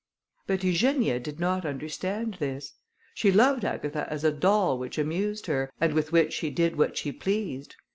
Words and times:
But 0.47 0.63
Eugenia 0.63 1.19
did 1.19 1.39
not 1.39 1.63
understand 1.63 2.37
this. 2.39 2.73
She 3.13 3.31
loved 3.31 3.63
Agatha 3.63 4.11
as 4.11 4.23
a 4.23 4.31
doll 4.31 4.79
which 4.79 4.97
amused 4.97 5.45
her, 5.45 5.71
and 5.79 5.93
with 5.93 6.11
which 6.11 6.33
she 6.33 6.49
did 6.49 6.75
what 6.75 6.97
she 6.97 7.11
pleased. 7.11 7.75